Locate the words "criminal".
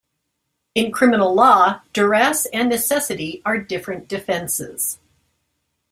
0.91-1.35